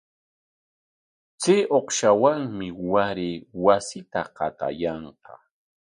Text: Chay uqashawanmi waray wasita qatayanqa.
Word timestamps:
Chay 1.41 1.59
uqashawanmi 1.77 2.67
waray 2.91 3.35
wasita 3.63 4.21
qatayanqa. 4.35 5.33